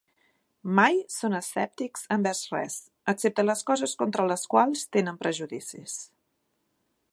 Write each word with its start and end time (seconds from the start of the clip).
Mai 0.77 0.95
són 1.15 1.35
escèptics 1.39 2.07
envers 2.15 2.41
res, 2.55 2.79
excepte 3.13 3.47
les 3.47 3.63
coses 3.69 3.95
contra 4.01 4.27
les 4.33 4.49
quals 4.55 4.89
tenen 4.97 5.23
prejudicis. 5.25 5.99